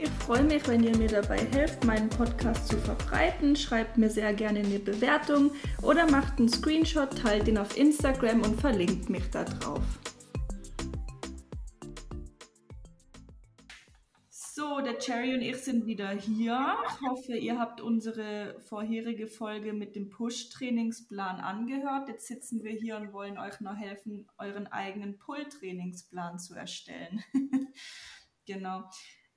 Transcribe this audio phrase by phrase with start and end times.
[0.00, 3.56] Ich freue mich, wenn ihr mir dabei helft, meinen Podcast zu verbreiten.
[3.56, 5.50] Schreibt mir sehr gerne eine Bewertung
[5.82, 9.82] oder macht einen Screenshot, teilt ihn auf Instagram und verlinkt mich da drauf.
[14.30, 16.76] So, der Cherry und ich sind wieder hier.
[16.88, 22.08] Ich hoffe, ihr habt unsere vorherige Folge mit dem Push-Trainingsplan angehört.
[22.08, 27.24] Jetzt sitzen wir hier und wollen euch noch helfen, euren eigenen Pull-Trainingsplan zu erstellen.
[28.46, 28.84] genau.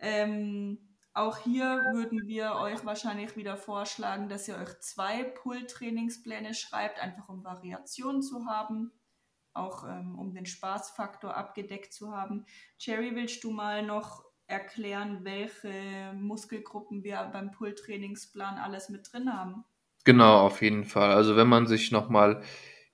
[0.02, 0.78] Ähm,
[1.14, 7.28] auch hier würden wir euch wahrscheinlich wieder vorschlagen, dass ihr euch zwei Pull-Trainingspläne schreibt, einfach
[7.30, 8.92] um Variationen zu haben,
[9.54, 12.46] auch ähm, um den Spaßfaktor abgedeckt zu haben.
[12.78, 19.66] Cherry, willst du mal noch erklären, welche Muskelgruppen wir beim Pull-Trainingsplan alles mit drin haben?
[20.04, 21.12] Genau, auf jeden Fall.
[21.12, 22.42] Also wenn man sich nochmal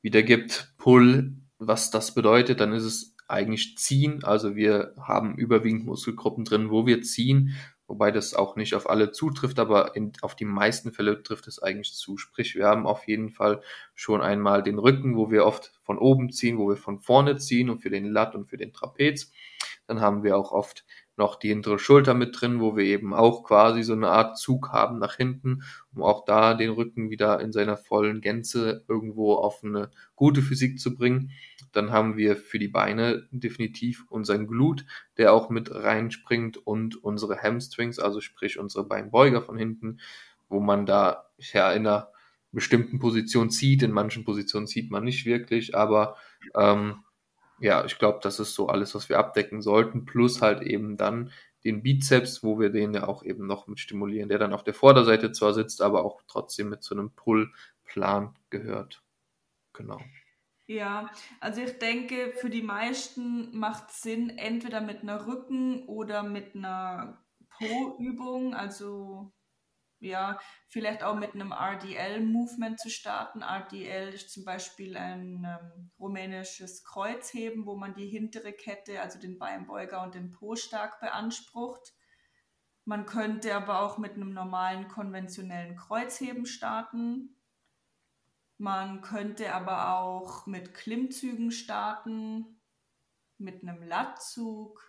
[0.01, 4.23] wiedergibt, Pull, was das bedeutet, dann ist es eigentlich ziehen.
[4.23, 7.55] Also wir haben überwiegend Muskelgruppen drin, wo wir ziehen,
[7.87, 11.61] wobei das auch nicht auf alle zutrifft, aber in, auf die meisten Fälle trifft es
[11.61, 12.17] eigentlich zu.
[12.17, 13.61] Sprich, wir haben auf jeden Fall
[13.95, 17.69] schon einmal den Rücken, wo wir oft von oben ziehen, wo wir von vorne ziehen
[17.69, 19.31] und für den Lat und für den Trapez.
[19.87, 20.85] Dann haben wir auch oft
[21.17, 24.69] noch die hintere Schulter mit drin, wo wir eben auch quasi so eine Art Zug
[24.71, 29.63] haben nach hinten, um auch da den Rücken wieder in seiner vollen Gänze irgendwo auf
[29.63, 31.31] eine gute Physik zu bringen.
[31.73, 34.85] Dann haben wir für die Beine definitiv unseren Glut,
[35.17, 39.99] der auch mit reinspringt und unsere Hamstrings, also sprich unsere Beinbeuger von hinten,
[40.49, 42.09] wo man da ja in einer
[42.51, 43.83] bestimmten Position zieht.
[43.83, 46.15] In manchen Positionen zieht man nicht wirklich, aber
[46.55, 47.03] ähm,
[47.59, 51.31] ja, ich glaube, das ist so alles, was wir abdecken sollten, plus halt eben dann
[51.63, 54.73] den Bizeps, wo wir den ja auch eben noch mit stimulieren, der dann auf der
[54.73, 59.03] Vorderseite zwar sitzt, aber auch trotzdem mit so einem Pull-Plan gehört.
[59.73, 59.99] Genau.
[60.67, 61.09] Ja,
[61.39, 66.55] also ich denke, für die meisten macht es Sinn, entweder mit einer Rücken- oder mit
[66.55, 67.25] einer
[67.57, 69.31] Po-Übung, also
[69.99, 73.41] ja, vielleicht auch mit einem RDL-Movement zu starten.
[73.41, 79.39] RDL ist zum Beispiel ein ähm, rumänisches Kreuzheben, wo man die hintere Kette, also den
[79.39, 81.93] Beinbeuger und den Po stark beansprucht.
[82.85, 87.35] Man könnte aber auch mit einem normalen konventionellen Kreuzheben starten.
[88.57, 92.61] Man könnte aber auch mit Klimmzügen starten,
[93.37, 94.81] mit einem Lattzug.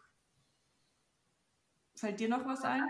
[1.97, 2.87] Fällt dir noch was ein?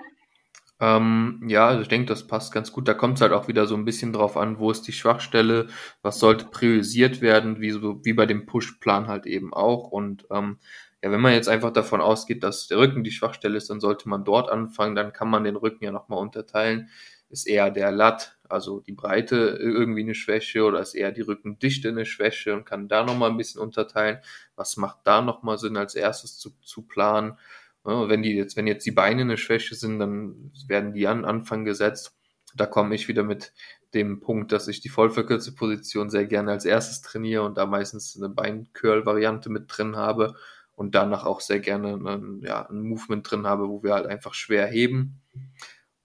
[0.80, 2.86] Ähm, ja, also ich denke, das passt ganz gut.
[2.86, 5.66] Da kommt es halt auch wieder so ein bisschen drauf an, wo ist die Schwachstelle,
[6.02, 9.88] was sollte priorisiert werden, wie, so, wie bei dem Push-Plan halt eben auch.
[9.90, 10.58] Und ähm,
[11.02, 14.08] ja, wenn man jetzt einfach davon ausgeht, dass der Rücken die Schwachstelle ist, dann sollte
[14.08, 14.94] man dort anfangen.
[14.94, 16.88] Dann kann man den Rücken ja nochmal unterteilen.
[17.30, 21.88] Ist eher der Lat, also die Breite irgendwie eine Schwäche oder ist eher die Rückendichte
[21.88, 24.18] eine Schwäche und kann da nochmal ein bisschen unterteilen.
[24.56, 27.36] Was macht da nochmal Sinn als erstes zu, zu planen?
[27.84, 31.24] Ja, wenn die jetzt, wenn jetzt die Beine eine Schwäche sind, dann werden die an
[31.24, 32.14] Anfang gesetzt.
[32.54, 33.52] Da komme ich wieder mit
[33.94, 38.16] dem Punkt, dass ich die vollverkürzte Position sehr gerne als erstes trainiere und da meistens
[38.16, 40.34] eine Beincurl-Variante mit drin habe
[40.74, 44.34] und danach auch sehr gerne einen, ja, ein Movement drin habe, wo wir halt einfach
[44.34, 45.20] schwer heben.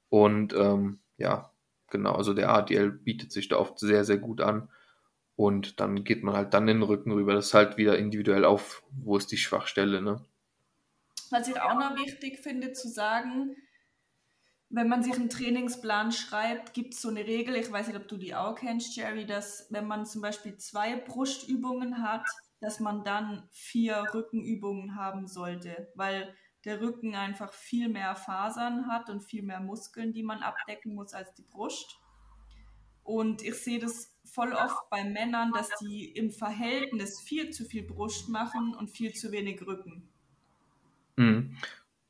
[0.10, 1.52] Und ähm, ja,
[1.90, 4.70] genau, also der ADL bietet sich da oft sehr, sehr gut an.
[5.36, 7.34] Und dann geht man halt dann den Rücken rüber.
[7.34, 10.24] Das ist halt wieder individuell auf, wo ist die Schwachstelle, ne?
[11.34, 13.56] Was ich auch noch wichtig finde zu sagen,
[14.70, 18.08] wenn man sich einen Trainingsplan schreibt, gibt es so eine Regel, ich weiß nicht, ob
[18.08, 22.24] du die auch kennst, Jerry, dass wenn man zum Beispiel zwei Brustübungen hat,
[22.60, 26.36] dass man dann vier Rückenübungen haben sollte, weil
[26.66, 31.16] der Rücken einfach viel mehr Fasern hat und viel mehr Muskeln, die man abdecken muss
[31.16, 32.00] als die Brust.
[33.02, 37.88] Und ich sehe das voll oft bei Männern, dass die im Verhältnis viel zu viel
[37.88, 40.13] Brust machen und viel zu wenig Rücken.
[41.18, 41.58] Mhm.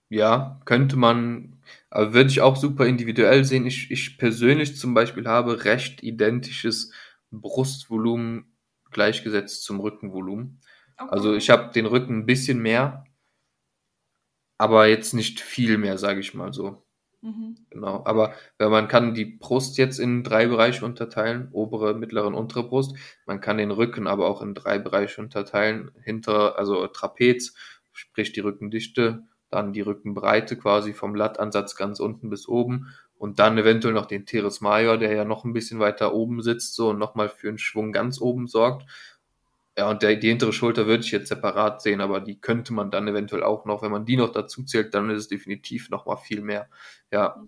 [0.09, 1.57] Ja, könnte man,
[1.89, 3.65] aber würde ich auch super individuell sehen.
[3.65, 6.91] Ich, ich persönlich zum Beispiel habe recht identisches
[7.31, 8.45] Brustvolumen
[8.91, 10.61] gleichgesetzt zum Rückenvolumen.
[10.97, 11.09] Okay.
[11.11, 13.05] Also ich habe den Rücken ein bisschen mehr,
[14.57, 16.83] aber jetzt nicht viel mehr, sage ich mal so.
[17.21, 17.57] Mhm.
[17.69, 22.35] Genau, aber wenn man kann die Brust jetzt in drei Bereiche unterteilen, obere, mittlere und
[22.35, 22.95] untere Brust.
[23.25, 25.91] Man kann den Rücken aber auch in drei Bereiche unterteilen.
[26.03, 27.55] Hinter, also Trapez,
[27.93, 33.57] sprich die Rückendichte, dann die Rückenbreite quasi vom Lattansatz ganz unten bis oben und dann
[33.57, 36.99] eventuell noch den Teres Major, der ja noch ein bisschen weiter oben sitzt, so und
[36.99, 38.85] nochmal für einen Schwung ganz oben sorgt.
[39.77, 42.91] Ja, und der, die hintere Schulter würde ich jetzt separat sehen, aber die könnte man
[42.91, 46.17] dann eventuell auch noch, wenn man die noch dazu zählt, dann ist es definitiv nochmal
[46.17, 46.69] viel mehr.
[47.11, 47.43] Ja,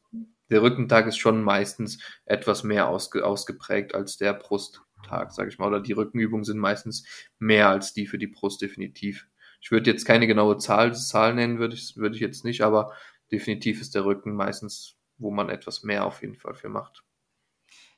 [0.49, 5.67] der Rückentag ist schon meistens etwas mehr ausge, ausgeprägt als der Brusttag, sage ich mal.
[5.67, 7.05] Oder die Rückenübungen sind meistens
[7.37, 9.27] mehr als die für die Brust definitiv.
[9.61, 12.93] Ich würde jetzt keine genaue Zahl, Zahl nennen, würde ich, würde ich jetzt nicht, aber
[13.31, 17.03] definitiv ist der Rücken meistens, wo man etwas mehr auf jeden Fall für macht.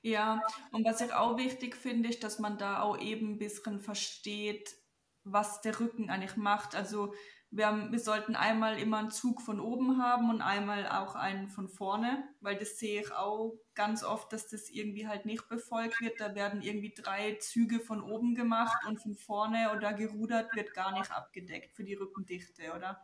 [0.01, 3.80] Ja, und was ich auch wichtig finde, ist, dass man da auch eben ein bisschen
[3.80, 4.75] versteht,
[5.24, 6.75] was der Rücken eigentlich macht.
[6.75, 7.13] Also
[7.49, 11.47] wir, haben, wir sollten einmal immer einen Zug von oben haben und einmal auch einen
[11.47, 16.01] von vorne, weil das sehe ich auch ganz oft, dass das irgendwie halt nicht befolgt
[16.01, 16.19] wird.
[16.19, 20.91] Da werden irgendwie drei Züge von oben gemacht und von vorne oder gerudert wird gar
[20.91, 23.01] nicht abgedeckt für die Rückendichte, oder?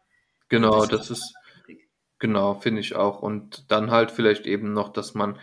[0.50, 1.36] Genau, das, das ist,
[2.19, 3.22] genau, finde ich auch.
[3.22, 5.39] Und dann halt vielleicht eben noch, dass man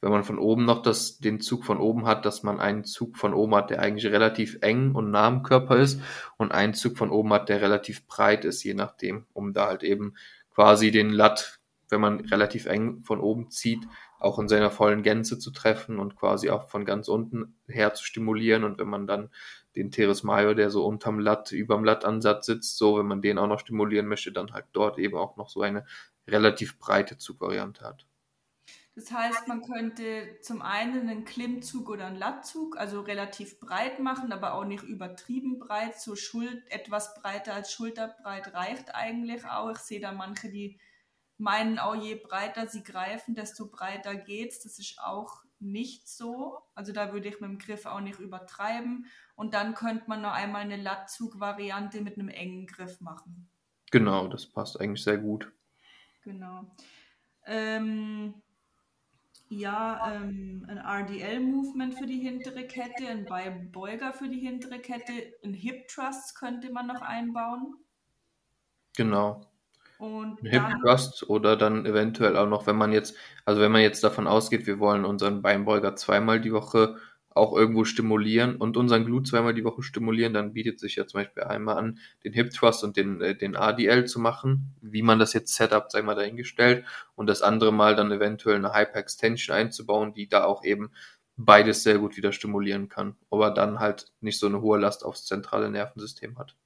[0.00, 3.16] wenn man von oben noch das, den Zug von oben hat, dass man einen Zug
[3.16, 6.00] von oben hat, der eigentlich relativ eng und nah am Körper ist
[6.36, 9.82] und einen Zug von oben hat, der relativ breit ist, je nachdem, um da halt
[9.82, 10.14] eben
[10.54, 11.58] quasi den Latt,
[11.88, 13.86] wenn man relativ eng von oben zieht,
[14.20, 18.04] auch in seiner vollen Gänze zu treffen und quasi auch von ganz unten her zu
[18.04, 19.30] stimulieren und wenn man dann
[19.76, 23.46] den Teres Major, der so unterm Latt, überm Lattansatz sitzt, so, wenn man den auch
[23.46, 25.86] noch stimulieren möchte, dann halt dort eben auch noch so eine
[26.26, 28.07] relativ breite Zugvariante hat.
[28.98, 34.32] Das heißt, man könnte zum einen einen Klimmzug oder einen Lattzug, also relativ breit machen,
[34.32, 36.00] aber auch nicht übertrieben breit.
[36.00, 39.70] So Schuld, etwas breiter als Schulterbreit reicht eigentlich auch.
[39.70, 40.80] Ich sehe da manche, die
[41.36, 44.64] meinen auch, je breiter sie greifen, desto breiter geht's.
[44.64, 46.58] Das ist auch nicht so.
[46.74, 49.06] Also da würde ich mit dem Griff auch nicht übertreiben.
[49.36, 53.48] Und dann könnte man noch einmal eine Lattzug-Variante mit einem engen Griff machen.
[53.92, 55.52] Genau, das passt eigentlich sehr gut.
[56.24, 56.64] Genau.
[57.46, 58.42] Ähm,
[59.48, 65.12] ja, ähm, ein RDL-Movement für die hintere Kette, ein Beuger für die hintere Kette,
[65.42, 67.74] ein Hip Thrust könnte man noch einbauen.
[68.96, 69.40] Genau.
[69.98, 73.16] Und ein Hip Thrust oder dann eventuell auch noch, wenn man jetzt,
[73.46, 76.96] also wenn man jetzt davon ausgeht, wir wollen unseren Beinbeuger zweimal die Woche
[77.38, 81.20] auch irgendwo stimulieren und unseren Glut zweimal die Woche stimulieren, dann bietet sich ja zum
[81.20, 85.18] Beispiel einmal an, den Hip Thrust und den, äh, den ADL zu machen, wie man
[85.18, 89.56] das jetzt Setup, sag ich mal, dahingestellt und das andere Mal dann eventuell eine Hyper-Extension
[89.56, 90.90] einzubauen, die da auch eben
[91.36, 95.24] beides sehr gut wieder stimulieren kann, aber dann halt nicht so eine hohe Last aufs
[95.24, 96.56] zentrale Nervensystem hat.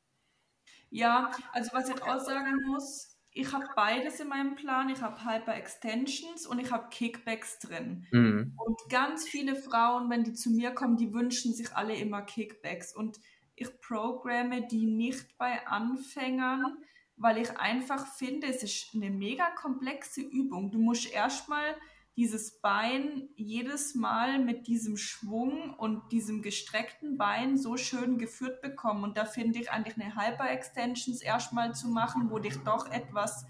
[0.91, 4.91] Ja, also was ich auch sagen muss, ich habe beides in meinem Plan.
[4.91, 8.07] Ich habe Hyper Extensions und ich habe Kickbacks drin.
[8.11, 8.55] Mhm.
[8.57, 12.95] Und ganz viele Frauen, wenn die zu mir kommen, die wünschen sich alle immer Kickbacks.
[12.95, 13.19] Und
[13.57, 16.79] ich programme die nicht bei Anfängern,
[17.17, 20.71] weil ich einfach finde, es ist eine mega komplexe Übung.
[20.71, 21.77] Du musst erstmal
[22.17, 29.05] dieses Bein jedes Mal mit diesem Schwung und diesem gestreckten Bein so schön geführt bekommen.
[29.05, 33.47] Und da finde ich eigentlich eine Hyper-Extensions erstmal zu machen, wo dich doch etwas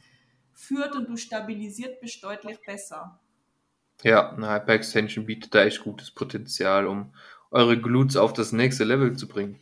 [0.54, 3.20] führt und du stabilisiert bist deutlich besser.
[4.02, 7.12] Ja, eine Hyper-Extension bietet da echt gutes Potenzial, um
[7.50, 9.58] eure Glutes auf das nächste Level zu bringen.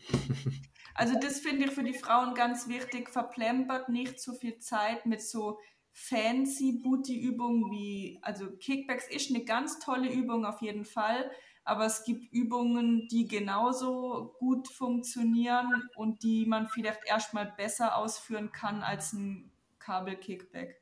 [0.94, 3.08] also das finde ich für die Frauen ganz wichtig.
[3.08, 5.58] Verplempert nicht zu viel Zeit mit so
[6.00, 11.30] fancy Booty-Übungen wie, also Kickbacks ist eine ganz tolle Übung auf jeden Fall,
[11.62, 18.50] aber es gibt Übungen, die genauso gut funktionieren und die man vielleicht erstmal besser ausführen
[18.50, 20.80] kann als ein Kabel-Kickback.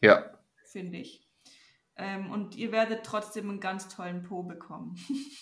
[0.00, 0.38] Ja.
[0.64, 1.28] Finde ich.
[1.96, 4.96] Ähm, und ihr werdet trotzdem einen ganz tollen Po bekommen.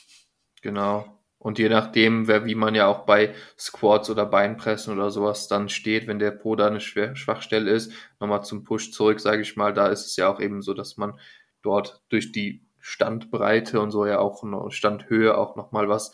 [0.60, 1.17] genau.
[1.38, 5.68] Und je nachdem, wer, wie man ja auch bei Squats oder Beinpressen oder sowas dann
[5.68, 9.56] steht, wenn der Po da eine Schwach Schwachstelle ist, nochmal zum Push zurück, sage ich
[9.56, 11.18] mal, da ist es ja auch eben so, dass man
[11.62, 16.12] dort durch die Standbreite und so ja auch Standhöhe auch nochmal was,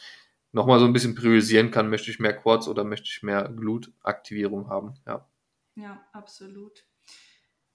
[0.52, 4.68] nochmal so ein bisschen priorisieren kann, möchte ich mehr Quads oder möchte ich mehr Glutaktivierung
[4.68, 5.26] haben, ja.
[5.76, 6.84] Ja, absolut.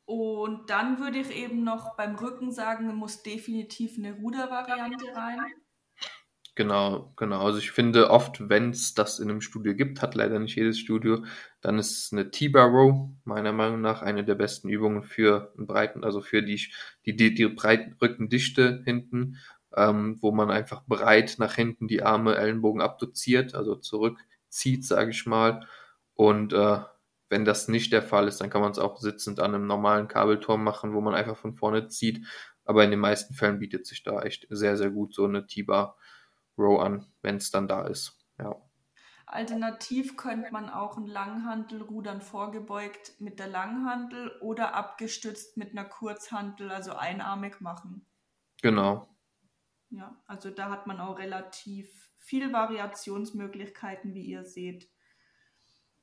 [0.06, 5.39] Und dann würde ich eben noch beim Rücken sagen, muss definitiv eine Rudervariante rein.
[6.60, 7.39] Genau, genau.
[7.46, 10.78] Also ich finde oft, wenn es das in einem Studio gibt, hat leider nicht jedes
[10.78, 11.24] Studio,
[11.62, 16.04] dann ist eine T-Bar Row meiner Meinung nach eine der besten Übungen für einen breiten,
[16.04, 16.62] also für die,
[17.06, 19.38] die, die, die breiten Rückendichte hinten,
[19.74, 25.25] ähm, wo man einfach breit nach hinten die Arme, Ellenbogen abduziert, also zurückzieht, sage ich
[25.25, 25.66] mal.
[26.16, 26.80] Und äh,
[27.30, 30.10] wenn das nicht der Fall ist, dann kann man es auch sitzend an einem normalen
[30.10, 32.25] Kabelturm machen, wo man einfach von vorne zieht.
[32.66, 35.96] Aber in den meisten Fällen bietet sich da echt sehr, sehr gut so eine T-Bar
[36.60, 38.18] Row an, wenn es dann da ist.
[38.38, 38.56] Ja.
[39.25, 46.72] Alternativ könnte man auch ein Langhantelrudern vorgebeugt mit der Langhantel oder abgestützt mit einer Kurzhantel,
[46.72, 48.06] also einarmig machen.
[48.63, 49.08] Genau.
[49.92, 54.89] Ja, also da hat man auch relativ viel Variationsmöglichkeiten, wie ihr seht.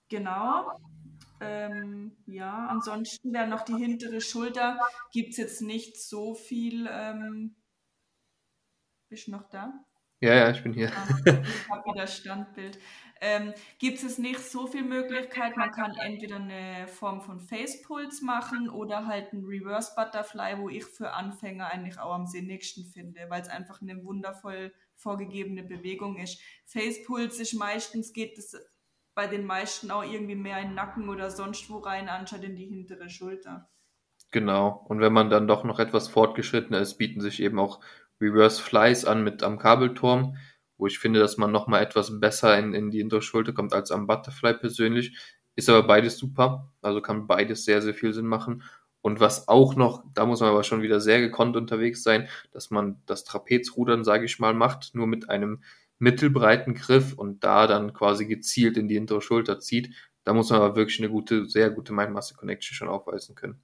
[0.09, 0.71] Genau.
[1.41, 4.79] Ähm, ja, ansonsten wäre noch die hintere Schulter.
[5.13, 6.89] Gibt es jetzt nicht so viel.
[6.91, 7.57] Ähm,
[9.09, 9.85] bist du noch da?
[10.21, 10.91] Ja, ja, ich bin hier.
[10.95, 12.79] Ah, ich habe wieder Standbild.
[13.21, 15.57] Ähm, Gibt es nicht so viel Möglichkeit?
[15.57, 20.85] Man kann entweder eine Form von Facepulse machen oder halt ein Reverse Butterfly, wo ich
[20.85, 26.41] für Anfänger eigentlich auch am sinnigsten finde, weil es einfach eine wundervoll vorgegebene Bewegung ist.
[26.67, 28.57] Facepulse ist meistens, geht es
[29.15, 32.57] bei den meisten auch irgendwie mehr in den Nacken oder sonst wo rein, anstatt in
[32.57, 33.71] die hintere Schulter.
[34.31, 34.85] Genau.
[34.89, 37.81] Und wenn man dann doch noch etwas fortgeschrittener ist, bieten sich eben auch
[38.21, 40.37] Reverse Flies an mit am Kabelturm
[40.79, 43.91] wo ich finde, dass man nochmal etwas besser in, in die hintere Schulter kommt als
[43.91, 45.17] am Butterfly persönlich.
[45.55, 48.63] Ist aber beides super, also kann beides sehr, sehr viel Sinn machen.
[49.01, 52.71] Und was auch noch, da muss man aber schon wieder sehr gekonnt unterwegs sein, dass
[52.71, 55.63] man das Trapezrudern, sage ich mal, macht, nur mit einem
[55.99, 59.95] mittelbreiten Griff und da dann quasi gezielt in die hintere Schulter zieht.
[60.25, 63.63] Da muss man aber wirklich eine gute, sehr gute Mind-Muscle-Connection schon aufweisen können.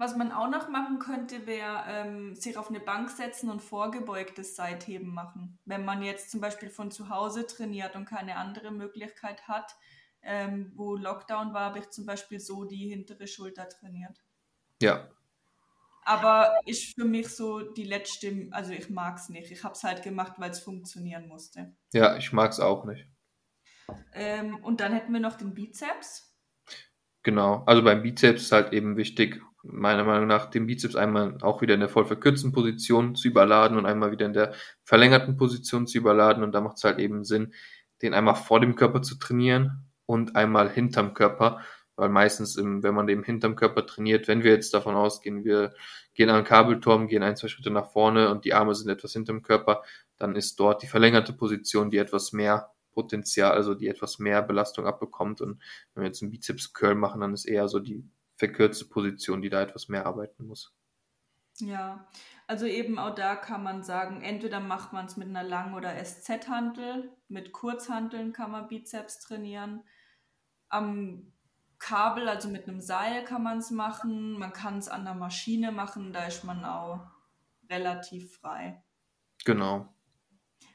[0.00, 4.54] Was man auch noch machen könnte, wäre ähm, sich auf eine Bank setzen und vorgebeugtes
[4.54, 5.58] Seitheben machen.
[5.64, 9.76] Wenn man jetzt zum Beispiel von zu Hause trainiert und keine andere Möglichkeit hat,
[10.22, 14.22] ähm, wo Lockdown war, habe ich zum Beispiel so die hintere Schulter trainiert.
[14.80, 15.08] Ja.
[16.04, 19.50] Aber ist für mich so die letzte, also ich mag es nicht.
[19.50, 21.74] Ich habe es halt gemacht, weil es funktionieren musste.
[21.92, 23.04] Ja, ich mag es auch nicht.
[24.12, 26.36] Ähm, und dann hätten wir noch den Bizeps.
[27.24, 31.60] Genau, also beim Bizeps ist halt eben wichtig, meiner Meinung nach den Bizeps einmal auch
[31.62, 35.86] wieder in der voll verkürzten Position zu überladen und einmal wieder in der verlängerten Position
[35.86, 36.42] zu überladen.
[36.42, 37.52] Und da macht es halt eben Sinn,
[38.02, 41.60] den einmal vor dem Körper zu trainieren und einmal hinterm Körper.
[41.96, 45.74] Weil meistens, im, wenn man den hinterm Körper trainiert, wenn wir jetzt davon ausgehen, wir
[46.14, 49.12] gehen an den Kabelturm, gehen ein, zwei Schritte nach vorne und die Arme sind etwas
[49.12, 49.82] hinterm Körper,
[50.16, 54.86] dann ist dort die verlängerte Position, die etwas mehr Potenzial, also die etwas mehr Belastung
[54.86, 55.40] abbekommt.
[55.40, 55.60] Und
[55.94, 59.60] wenn wir jetzt einen Bizeps-Curl machen, dann ist eher so die verkürzte Position, die da
[59.60, 60.74] etwas mehr arbeiten muss.
[61.60, 62.08] Ja,
[62.46, 65.92] also eben auch da kann man sagen, entweder macht man es mit einer Lang- oder
[66.02, 69.82] SZ-Hantel, mit Kurzhanteln kann man Bizeps trainieren.
[70.68, 71.32] Am
[71.80, 75.72] Kabel, also mit einem Seil kann man es machen, man kann es an der Maschine
[75.72, 77.06] machen, da ist man auch
[77.68, 78.82] relativ frei.
[79.44, 79.92] Genau.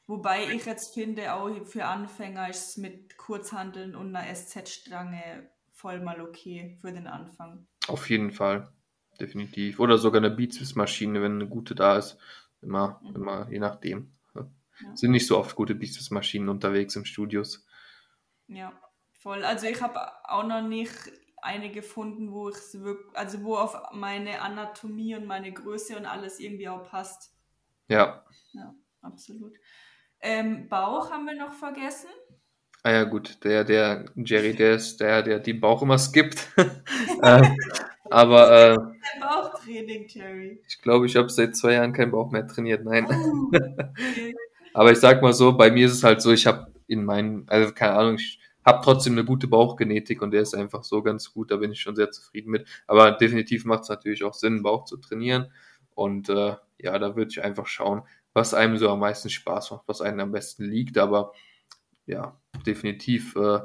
[0.05, 5.49] Wobei ich jetzt finde, auch für Anfänger ist es mit Kurzhanteln und einer SZ-Stange
[5.83, 7.67] voll mal okay für den Anfang.
[7.89, 8.71] Auf jeden Fall,
[9.19, 9.81] definitiv.
[9.81, 12.17] Oder sogar eine Bizeps-Maschine, wenn eine gute da ist.
[12.61, 13.15] Immer, mhm.
[13.17, 14.13] immer, je nachdem.
[14.33, 14.95] Ja.
[14.95, 17.67] Sind nicht so oft gute Bizeps-Maschinen unterwegs im Studios.
[18.47, 18.71] Ja,
[19.11, 19.43] voll.
[19.43, 20.93] Also ich habe auch noch nicht
[21.41, 26.39] eine gefunden, wo ich wirklich, also wo auf meine Anatomie und meine Größe und alles
[26.39, 27.35] irgendwie auch passt.
[27.89, 28.25] Ja.
[28.53, 29.53] Ja, absolut.
[30.21, 32.09] Ähm, Bauch haben wir noch vergessen.
[32.85, 36.49] Ah ja, gut, der, der Jerry, der ist der, der die Bauch immer skippt.
[37.21, 37.41] äh,
[38.11, 40.61] aber äh, Kein Bauchtraining, Jerry.
[40.67, 43.07] Ich glaube, ich habe seit zwei Jahren keinen Bauch mehr trainiert, nein.
[43.09, 44.35] Oh, okay.
[44.73, 47.47] aber ich sag mal so, bei mir ist es halt so, ich habe in meinen,
[47.47, 51.33] also keine Ahnung, ich habe trotzdem eine gute Bauchgenetik und der ist einfach so ganz
[51.33, 52.67] gut, da bin ich schon sehr zufrieden mit.
[52.85, 55.51] Aber definitiv macht es natürlich auch Sinn, Bauch zu trainieren.
[55.95, 59.83] Und äh, ja, da würde ich einfach schauen, was einem so am meisten Spaß macht,
[59.87, 60.97] was einem am besten liegt.
[60.97, 61.33] Aber
[62.05, 63.35] ja, definitiv.
[63.35, 63.59] Äh,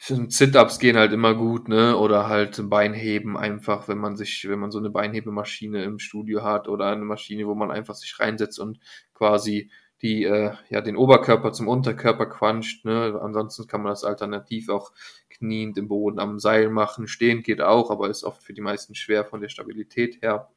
[0.00, 1.96] Sit-ups gehen halt immer gut, ne?
[1.96, 6.68] Oder halt Beinheben einfach, wenn man sich, wenn man so eine Beinhebemaschine im Studio hat
[6.68, 8.78] oder eine Maschine, wo man einfach sich reinsetzt und
[9.12, 9.70] quasi
[10.00, 12.84] die äh, ja den Oberkörper zum Unterkörper quanscht.
[12.84, 13.18] Ne?
[13.20, 14.92] Ansonsten kann man das alternativ auch
[15.30, 17.08] kniend im Boden am Seil machen.
[17.08, 20.48] Stehend geht auch, aber ist oft für die meisten schwer von der Stabilität her.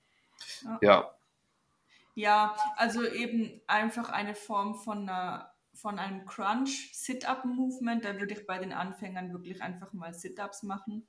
[0.64, 0.80] Ja.
[0.82, 1.16] ja.
[2.14, 8.06] Ja, also eben einfach eine Form von einer von einem Crunch Sit-up Movement.
[8.06, 11.08] Da würde ich bei den Anfängern wirklich einfach mal Sit-ups machen.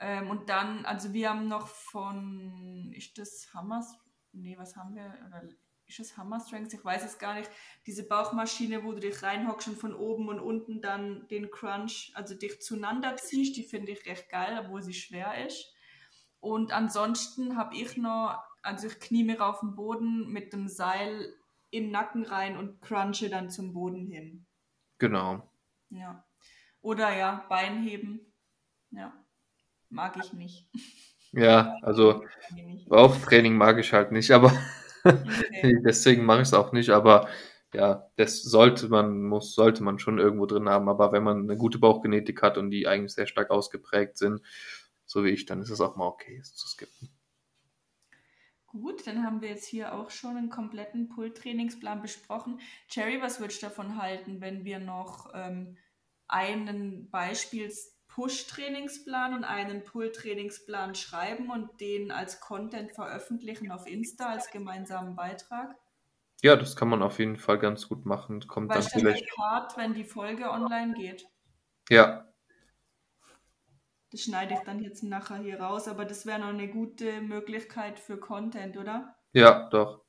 [0.00, 3.98] Ähm, und dann, also wir haben noch von, ist das Hammers?
[4.32, 5.14] Nee, was haben wir?
[5.26, 5.42] Oder
[5.88, 6.74] ist das Hammer Strength?
[6.74, 7.50] Ich weiß es gar nicht.
[7.86, 12.34] Diese Bauchmaschine, wo du dich reinhockst und von oben und unten dann den Crunch, also
[12.34, 15.72] dich zueinander ziehst, die finde ich recht geil, obwohl sie schwer ist.
[16.40, 21.34] Und ansonsten habe ich noch, also ich knie mir auf den Boden mit dem Seil
[21.72, 24.46] den Nacken rein und crunche dann zum Boden hin.
[24.98, 25.50] Genau.
[25.90, 26.24] Ja.
[26.80, 28.32] Oder ja, Beinheben.
[28.90, 29.12] Ja,
[29.90, 30.68] mag ich nicht.
[31.32, 32.24] Ja, also
[32.88, 34.52] Bauchtraining mag ich halt nicht, aber
[35.04, 35.80] okay.
[35.84, 36.90] deswegen mache ich es auch nicht.
[36.90, 37.28] Aber
[37.74, 40.88] ja, das sollte man, muss, sollte man schon irgendwo drin haben.
[40.88, 44.40] Aber wenn man eine gute Bauchgenetik hat und die eigentlich sehr stark ausgeprägt sind,
[45.04, 47.08] so wie ich, dann ist es auch mal okay, es zu skippen.
[48.68, 52.60] Gut, dann haben wir jetzt hier auch schon einen kompletten Pull-Trainingsplan besprochen.
[52.90, 55.78] Jerry, was würdest du davon halten, wenn wir noch ähm,
[56.26, 65.16] einen Beispiels-Push-Trainingsplan und einen Pull-Trainingsplan schreiben und den als Content veröffentlichen auf Insta als gemeinsamen
[65.16, 65.74] Beitrag?
[66.42, 68.46] Ja, das kann man auf jeden Fall ganz gut machen.
[68.46, 71.26] Kommt Weil dann vielleicht hart, wenn die Folge online geht.
[71.88, 72.27] Ja,
[74.10, 77.98] das schneide ich dann jetzt nachher hier raus, aber das wäre noch eine gute Möglichkeit
[77.98, 79.16] für Content, oder?
[79.32, 80.04] Ja, doch.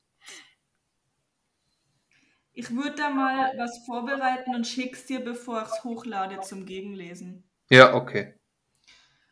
[2.53, 7.49] Ich würde da mal was vorbereiten und schick's dir, bevor ich es hochlade zum Gegenlesen.
[7.69, 8.35] Ja, okay.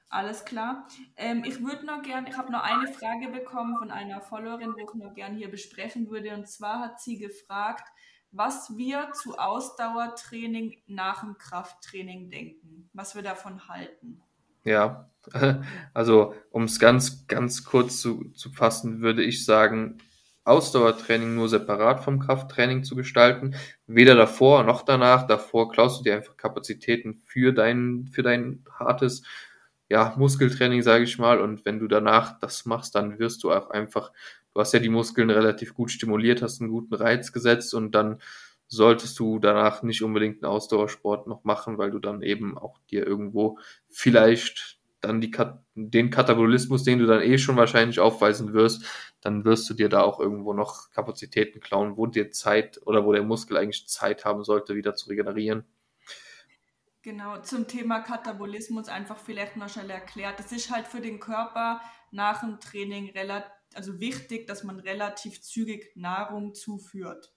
[0.09, 0.87] Alles klar.
[1.17, 4.79] Ähm, ich würde noch gern, ich habe noch eine Frage bekommen von einer Followerin, wo
[4.79, 6.33] ich noch gern hier besprechen würde.
[6.33, 7.87] Und zwar hat sie gefragt,
[8.31, 14.21] was wir zu Ausdauertraining nach dem Krafttraining denken, was wir davon halten.
[14.67, 15.09] Ja,
[15.93, 19.99] also um es ganz, ganz kurz zu, zu fassen, würde ich sagen,
[20.43, 23.55] Ausdauertraining nur separat vom Krafttraining zu gestalten.
[23.85, 25.25] Weder davor noch danach.
[25.25, 29.23] Davor klaust du dir einfach Kapazitäten für dein, für dein hartes
[29.89, 31.39] ja, Muskeltraining, sage ich mal.
[31.39, 34.11] Und wenn du danach das machst, dann wirst du auch einfach,
[34.53, 38.19] du hast ja die Muskeln relativ gut stimuliert, hast einen guten Reiz gesetzt und dann
[38.67, 43.05] solltest du danach nicht unbedingt einen Ausdauersport noch machen, weil du dann eben auch dir
[43.05, 43.59] irgendwo
[43.89, 45.31] vielleicht dann die,
[45.75, 48.85] den Katabolismus, den du dann eh schon wahrscheinlich aufweisen wirst,
[49.21, 53.13] dann wirst du dir da auch irgendwo noch Kapazitäten klauen, wo dir Zeit oder wo
[53.13, 55.65] der Muskel eigentlich Zeit haben sollte, wieder zu regenerieren.
[57.03, 60.39] Genau, zum Thema Katabolismus einfach vielleicht noch schnell erklärt.
[60.39, 61.79] Es ist halt für den Körper
[62.11, 67.33] nach dem Training relativ, also wichtig, dass man relativ zügig Nahrung zuführt.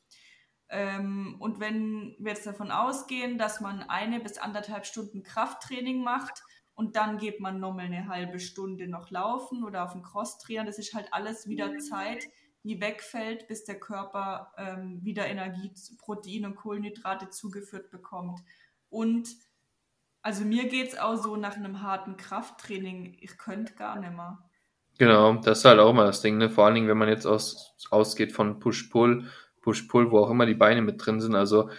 [0.71, 6.43] Ähm, und wenn wir jetzt davon ausgehen, dass man eine bis anderthalb Stunden Krafttraining macht
[6.75, 10.79] und dann geht man nochmal eine halbe Stunde noch laufen oder auf den Crosstrainer, das
[10.79, 12.25] ist halt alles wieder Zeit,
[12.63, 18.41] die wegfällt, bis der Körper ähm, wieder Energie, Protein und Kohlenhydrate zugeführt bekommt.
[18.91, 19.29] Und
[20.23, 24.39] also mir geht es auch so nach einem harten Krafttraining, ich könnte gar nicht mehr.
[24.99, 26.51] Genau, das ist halt auch mal das Ding, ne?
[26.51, 29.31] Vor allen Dingen, wenn man jetzt aus, ausgeht von Push-Pull,
[29.63, 31.35] Push-Pull, wo auch immer die Beine mit drin sind.
[31.35, 31.71] Also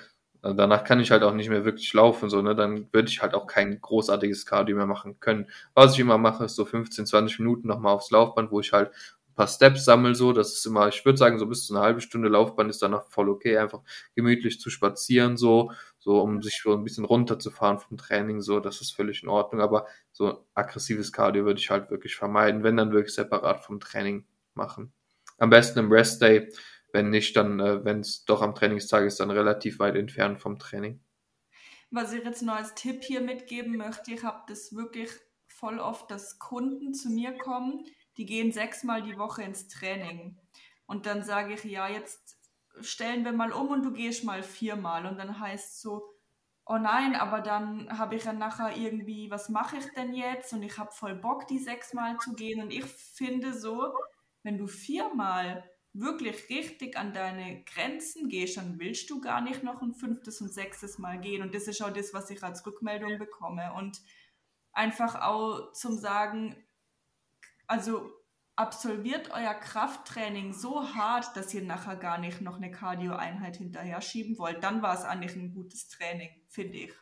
[0.44, 2.56] äh, danach kann ich halt auch nicht mehr wirklich laufen, so, ne?
[2.56, 5.48] Dann würde ich halt auch kein großartiges Cardio mehr machen können.
[5.74, 8.89] Was ich immer mache, ist so 15, 20 Minuten nochmal aufs Laufband, wo ich halt
[9.30, 10.34] ein paar Steps sammle, so.
[10.34, 13.06] Das ist immer, ich würde sagen, so bis zu eine halbe Stunde Laufband ist danach
[13.06, 13.82] voll okay, einfach
[14.15, 18.60] gemütlich zu spazieren, so, so, um sich so ein bisschen runterzufahren vom Training, so.
[18.60, 19.62] Das ist völlig in Ordnung.
[19.62, 24.26] Aber so aggressives Cardio würde ich halt wirklich vermeiden, wenn dann wirklich separat vom Training
[24.56, 24.91] machen.
[25.38, 26.50] Am besten im Rest Day
[26.93, 30.60] wenn nicht, dann, äh, wenn es doch am Trainingstag ist, dann relativ weit entfernt vom
[30.60, 31.04] Training.
[31.89, 35.10] Was ich jetzt noch als Tipp hier mitgeben möchte, ich habe das wirklich
[35.47, 37.86] voll oft, dass Kunden zu mir kommen,
[38.17, 40.38] die gehen sechsmal die Woche ins Training.
[40.86, 42.38] Und dann sage ich, ja, jetzt
[42.80, 45.06] stellen wir mal um und du gehst mal viermal.
[45.06, 46.12] Und dann heißt es so,
[46.65, 50.54] oh nein, aber dann habe ich ja nachher irgendwie, was mache ich denn jetzt?
[50.54, 52.62] Und ich habe voll Bock, die sechsmal zu gehen.
[52.62, 53.93] Und ich finde so,
[54.43, 59.82] wenn du viermal wirklich richtig an deine Grenzen gehst, dann willst du gar nicht noch
[59.82, 61.41] ein fünftes und sechstes Mal gehen.
[61.41, 63.73] Und das ist auch das, was ich als Rückmeldung bekomme.
[63.73, 64.01] Und
[64.71, 66.56] einfach auch zum Sagen,
[67.67, 68.10] also
[68.56, 74.38] absolviert euer Krafttraining so hart, dass ihr nachher gar nicht noch eine Cardio-Einheit hinterher schieben
[74.38, 74.63] wollt.
[74.63, 76.93] Dann war es eigentlich ein gutes Training, finde ich.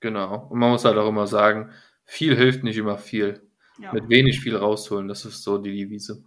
[0.00, 0.46] Genau.
[0.48, 1.70] Und man muss halt auch immer sagen,
[2.04, 3.48] viel hilft nicht immer viel.
[3.78, 3.92] Ja.
[3.92, 6.24] Mit wenig viel rausholen, das ist so die Devise.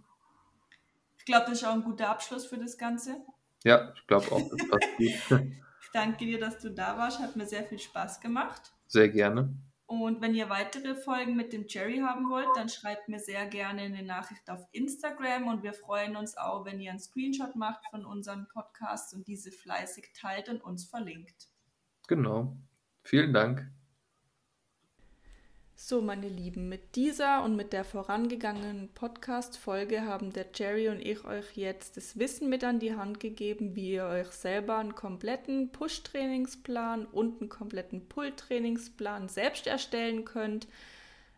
[1.26, 3.16] Ich glaube, das ist auch ein guter Abschluss für das Ganze.
[3.64, 5.40] Ja, ich glaube auch, das passt gut.
[5.82, 7.18] ich danke dir, dass du da warst.
[7.18, 8.72] Hat mir sehr viel Spaß gemacht.
[8.86, 9.52] Sehr gerne.
[9.86, 13.82] Und wenn ihr weitere Folgen mit dem Jerry haben wollt, dann schreibt mir sehr gerne
[13.82, 18.06] eine Nachricht auf Instagram und wir freuen uns auch, wenn ihr einen Screenshot macht von
[18.06, 21.48] unseren Podcasts und diese fleißig teilt und uns verlinkt.
[22.06, 22.56] Genau.
[23.02, 23.68] Vielen Dank.
[25.78, 31.26] So, meine Lieben, mit dieser und mit der vorangegangenen Podcast-Folge haben der Jerry und ich
[31.26, 35.70] euch jetzt das Wissen mit an die Hand gegeben, wie ihr euch selber einen kompletten
[35.72, 40.66] Push-Trainingsplan und einen kompletten Pull-Trainingsplan selbst erstellen könnt.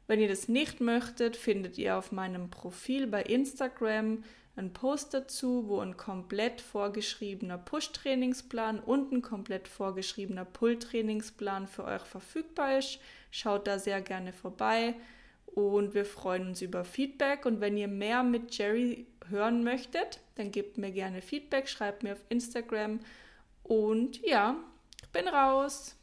[0.07, 4.22] Wenn ihr das nicht möchtet, findet ihr auf meinem Profil bei Instagram
[4.59, 12.03] einen Post dazu, wo ein komplett vorgeschriebener Push-Trainingsplan und ein komplett vorgeschriebener Pull-Trainingsplan für euch
[12.03, 12.99] verfügbar ist.
[13.31, 14.94] Schaut da sehr gerne vorbei
[15.47, 17.47] und wir freuen uns über Feedback.
[17.47, 22.14] Und wenn ihr mehr mit Jerry hören möchtet, dann gebt mir gerne Feedback, schreibt mir
[22.14, 23.01] auf Instagram.
[23.62, 24.57] Und ja,
[25.03, 25.97] ich bin raus.